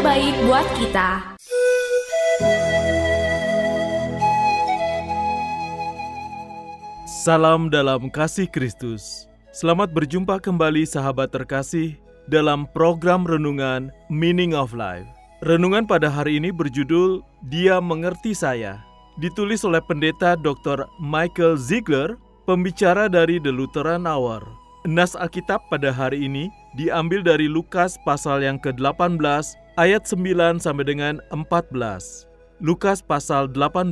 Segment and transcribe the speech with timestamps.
[0.00, 1.08] Memberitakan kabar baik buat kita
[7.20, 9.28] Salam dalam kasih Kristus.
[9.52, 12.00] Selamat berjumpa kembali sahabat terkasih
[12.32, 15.04] dalam program renungan Meaning of Life.
[15.44, 17.20] Renungan pada hari ini berjudul
[17.52, 18.80] Dia Mengerti Saya.
[19.20, 20.88] Ditulis oleh pendeta Dr.
[20.96, 22.16] Michael Ziegler,
[22.48, 24.40] pembicara dari The Lutheran Hour.
[24.88, 26.48] Nas Alkitab pada hari ini
[26.78, 29.18] diambil dari Lukas pasal yang ke-18
[29.80, 32.28] ayat 9 sampai dengan 14.
[32.60, 33.90] Lukas pasal 18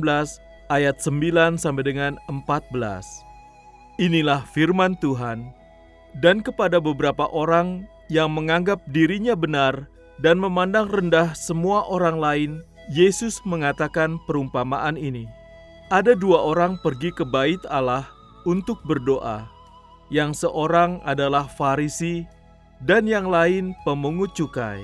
[0.69, 2.69] ayat 9 sampai dengan 14.
[3.99, 5.51] Inilah firman Tuhan.
[6.23, 9.85] Dan kepada beberapa orang yang menganggap dirinya benar
[10.23, 12.51] dan memandang rendah semua orang lain,
[12.89, 15.29] Yesus mengatakan perumpamaan ini.
[15.93, 18.09] Ada dua orang pergi ke bait Allah
[18.45, 19.45] untuk berdoa.
[20.09, 22.25] Yang seorang adalah Farisi
[22.83, 24.83] dan yang lain pemungut cukai.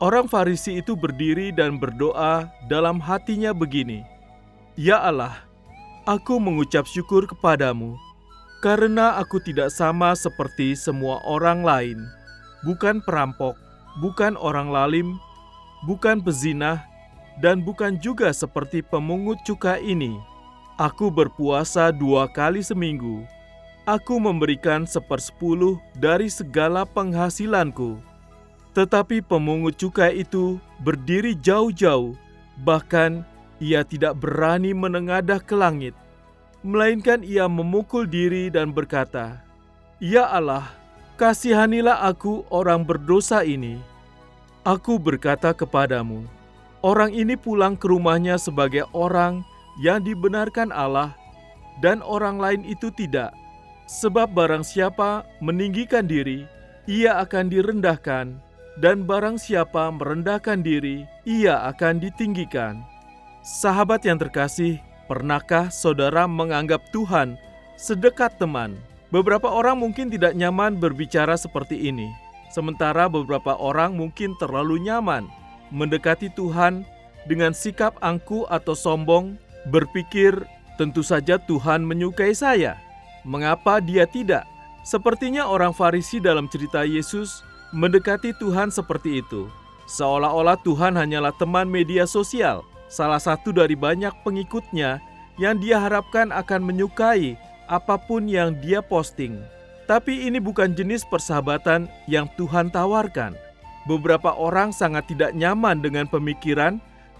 [0.00, 4.00] Orang Farisi itu berdiri dan berdoa dalam hatinya begini,
[4.72, 5.44] Ya Allah,
[6.08, 8.00] aku mengucap syukur kepadamu
[8.64, 11.98] karena aku tidak sama seperti semua orang lain,
[12.64, 13.56] bukan perampok,
[14.00, 15.20] bukan orang lalim,
[15.84, 16.80] bukan pezinah,
[17.40, 20.16] dan bukan juga seperti pemungut cukai ini.
[20.80, 23.24] Aku berpuasa dua kali seminggu.
[23.88, 27.96] Aku memberikan sepersepuluh dari segala penghasilanku.
[28.76, 32.14] Tetapi pemungut cukai itu berdiri jauh-jauh,
[32.60, 33.24] bahkan
[33.58, 35.96] ia tidak berani menengadah ke langit,
[36.60, 39.40] melainkan ia memukul diri dan berkata,
[39.98, 40.70] "Ya Allah,
[41.16, 43.80] kasihanilah aku orang berdosa ini."
[44.60, 46.28] Aku berkata kepadamu,
[46.84, 49.40] orang ini pulang ke rumahnya sebagai orang
[49.80, 51.16] yang dibenarkan Allah,
[51.80, 53.32] dan orang lain itu tidak.
[53.90, 56.46] Sebab barang siapa meninggikan diri,
[56.86, 58.38] ia akan direndahkan,
[58.78, 62.86] dan barang siapa merendahkan diri, ia akan ditinggikan.
[63.42, 64.78] Sahabat yang terkasih,
[65.10, 67.34] pernahkah saudara menganggap Tuhan
[67.74, 68.78] sedekat teman?
[69.10, 72.06] Beberapa orang mungkin tidak nyaman berbicara seperti ini,
[72.54, 75.26] sementara beberapa orang mungkin terlalu nyaman
[75.74, 76.86] mendekati Tuhan
[77.26, 79.34] dengan sikap angku atau sombong,
[79.66, 80.46] berpikir
[80.78, 82.78] tentu saja Tuhan menyukai saya.
[83.22, 84.48] Mengapa dia tidak?
[84.80, 87.44] Sepertinya orang Farisi dalam cerita Yesus
[87.76, 89.52] mendekati Tuhan seperti itu,
[89.84, 94.98] seolah-olah Tuhan hanyalah teman media sosial salah satu dari banyak pengikutnya
[95.38, 97.38] yang dia harapkan akan menyukai
[97.70, 99.38] apa pun yang dia posting.
[99.86, 103.36] Tapi ini bukan jenis persahabatan yang Tuhan tawarkan.
[103.84, 106.78] Beberapa orang sangat tidak nyaman dengan pemikiran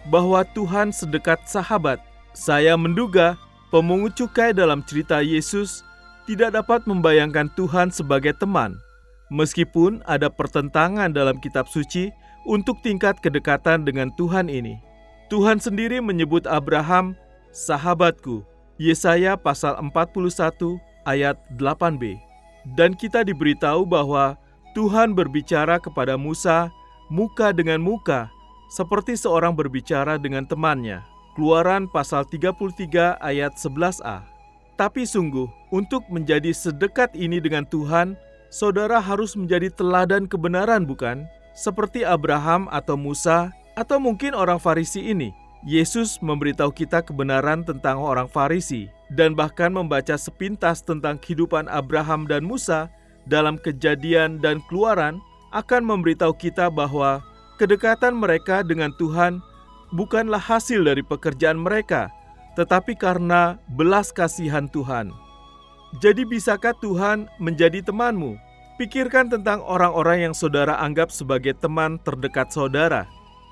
[0.09, 1.99] bahwa Tuhan sedekat sahabat.
[2.31, 3.34] Saya menduga
[3.75, 5.83] pemungut cukai dalam cerita Yesus
[6.26, 8.76] tidak dapat membayangkan Tuhan sebagai teman.
[9.31, 12.10] Meskipun ada pertentangan dalam kitab suci
[12.48, 14.80] untuk tingkat kedekatan dengan Tuhan ini.
[15.30, 17.14] Tuhan sendiri menyebut Abraham
[17.54, 18.42] sahabatku.
[18.80, 22.16] Yesaya pasal 41 ayat 8b.
[22.75, 24.34] Dan kita diberitahu bahwa
[24.72, 26.72] Tuhan berbicara kepada Musa
[27.12, 28.30] muka dengan muka
[28.70, 31.03] seperti seorang berbicara dengan temannya.
[31.34, 34.29] Keluaran pasal 33 ayat 11a.
[34.80, 38.16] Tapi sungguh, untuk menjadi sedekat ini dengan Tuhan,
[38.48, 41.28] saudara harus menjadi teladan kebenaran bukan?
[41.52, 45.36] Seperti Abraham atau Musa atau mungkin orang Farisi ini.
[45.68, 52.41] Yesus memberitahu kita kebenaran tentang orang Farisi dan bahkan membaca sepintas tentang kehidupan Abraham dan
[52.41, 52.88] Musa
[53.28, 55.21] dalam Kejadian dan Keluaran
[55.53, 57.21] akan memberitahu kita bahwa
[57.60, 59.44] kedekatan mereka dengan Tuhan
[59.92, 62.09] bukanlah hasil dari pekerjaan mereka,
[62.54, 65.10] tetapi karena belas kasihan Tuhan.
[65.98, 68.38] Jadi bisakah Tuhan menjadi temanmu?
[68.78, 73.04] Pikirkan tentang orang-orang yang saudara anggap sebagai teman terdekat saudara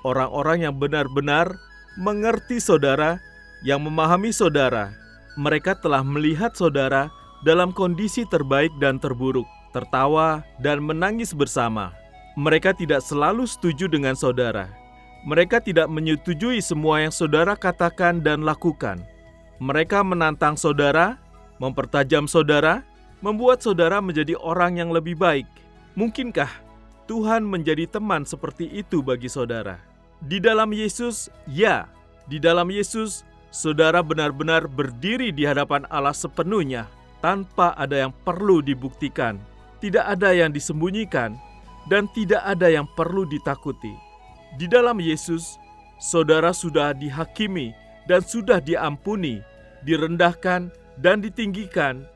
[0.03, 1.51] orang-orang yang benar-benar
[1.99, 3.19] mengerti saudara,
[3.65, 4.93] yang memahami saudara.
[5.39, 7.11] Mereka telah melihat saudara
[7.43, 11.95] dalam kondisi terbaik dan terburuk, tertawa dan menangis bersama.
[12.39, 14.71] Mereka tidak selalu setuju dengan saudara.
[15.27, 19.03] Mereka tidak menyetujui semua yang saudara katakan dan lakukan.
[19.59, 21.19] Mereka menantang saudara,
[21.59, 22.87] mempertajam saudara,
[23.19, 25.47] membuat saudara menjadi orang yang lebih baik.
[25.99, 26.47] Mungkinkah
[27.11, 29.75] Tuhan menjadi teman seperti itu bagi saudara?
[30.23, 31.91] Di dalam Yesus, ya,
[32.31, 36.87] di dalam Yesus, saudara benar-benar berdiri di hadapan Allah sepenuhnya,
[37.19, 39.35] tanpa ada yang perlu dibuktikan,
[39.83, 41.35] tidak ada yang disembunyikan,
[41.91, 44.08] dan tidak ada yang perlu ditakuti.
[44.57, 45.61] Di dalam Yesus,
[46.01, 47.75] saudara sudah dihakimi
[48.09, 49.45] dan sudah diampuni,
[49.85, 52.07] direndahkan dan ditinggikan,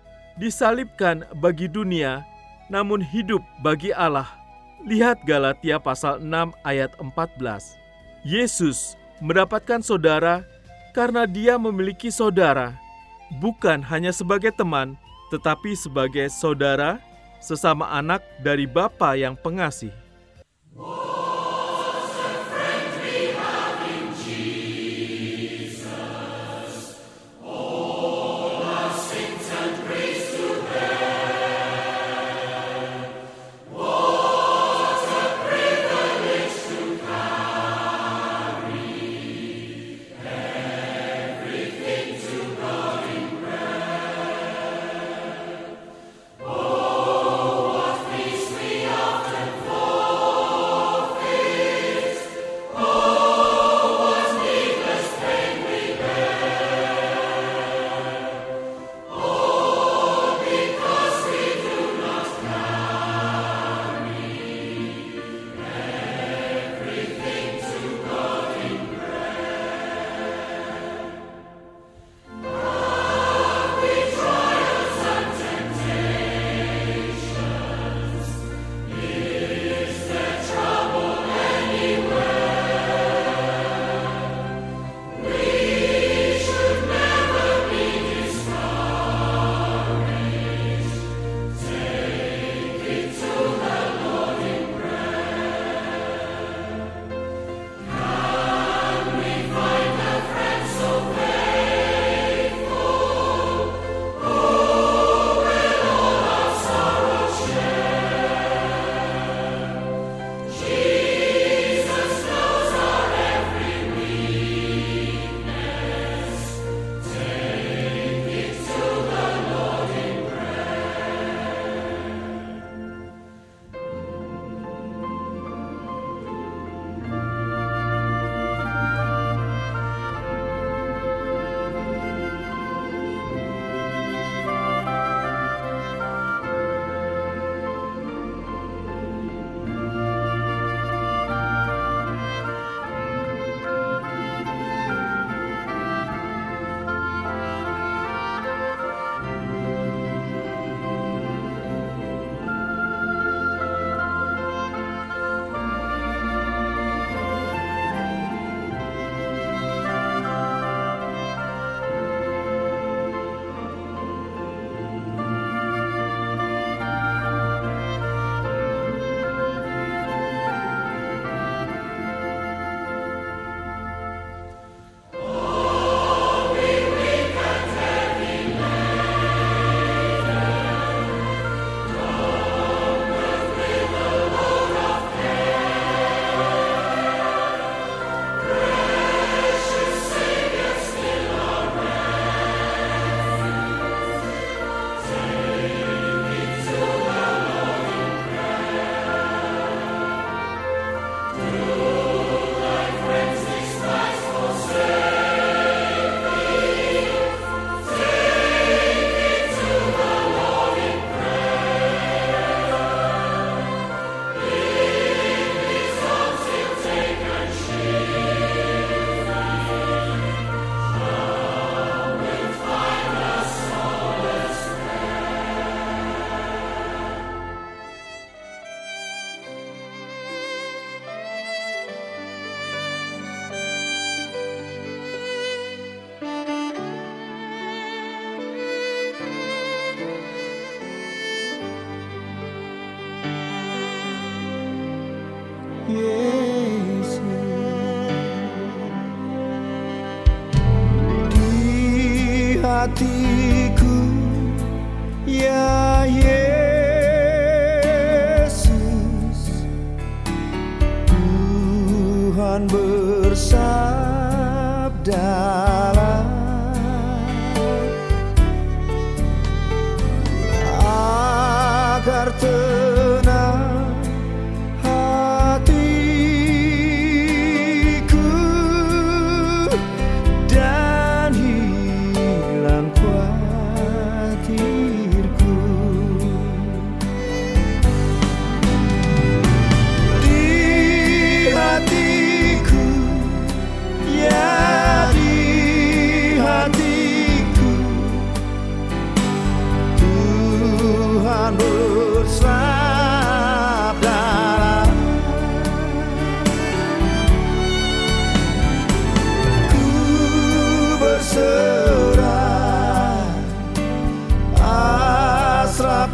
[0.41, 2.25] disalibkan bagi dunia,
[2.74, 4.25] namun hidup bagi Allah.
[4.83, 7.77] Lihat Galatia pasal 6 ayat 14.
[8.25, 10.41] Yesus mendapatkan saudara
[10.91, 12.74] karena dia memiliki saudara,
[13.39, 14.97] bukan hanya sebagai teman,
[15.30, 16.97] tetapi sebagai saudara,
[17.39, 20.03] sesama anak dari Bapa yang pengasih.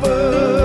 [0.01, 0.58] suffer.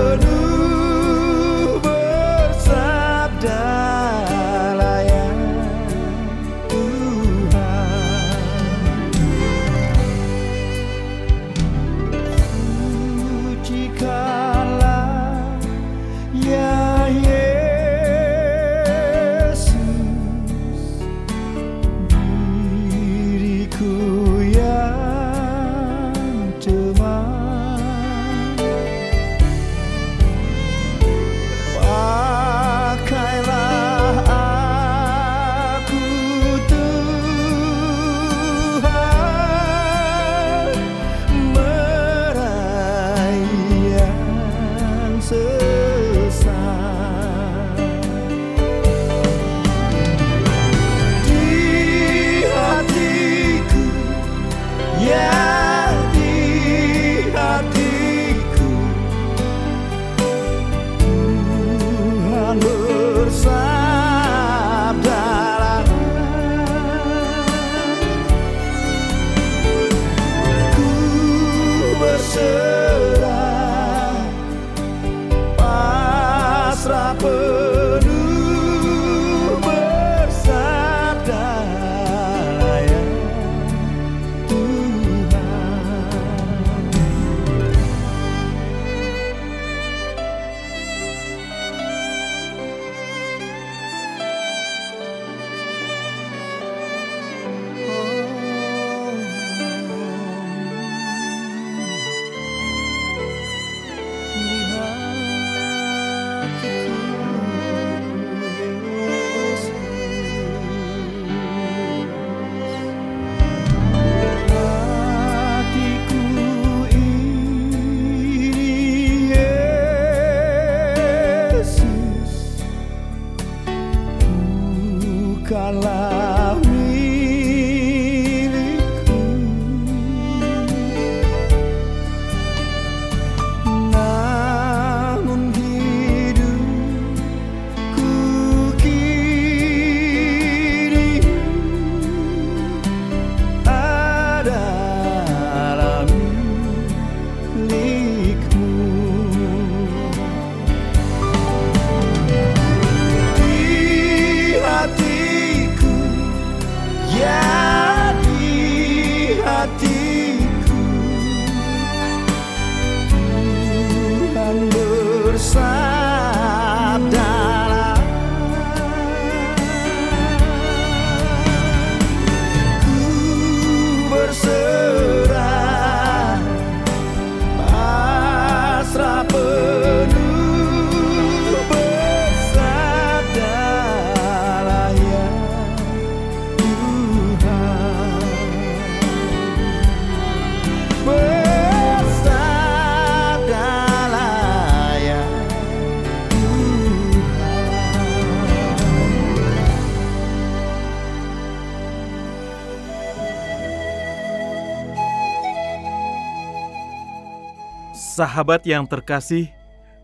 [207.95, 209.47] Sahabat yang terkasih,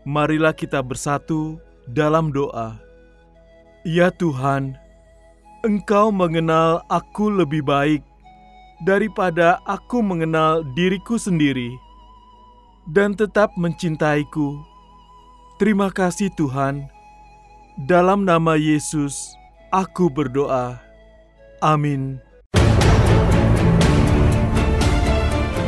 [0.08, 2.80] marilah kita bersatu dalam doa.
[3.84, 4.80] Ya Tuhan,
[5.60, 8.00] Engkau mengenal aku lebih baik
[8.88, 11.68] daripada aku mengenal diriku sendiri
[12.88, 14.56] dan tetap mencintaiku.
[15.60, 16.88] Terima kasih Tuhan.
[17.76, 19.36] Dalam nama Yesus,
[19.68, 20.80] aku berdoa.
[21.60, 22.31] Amin.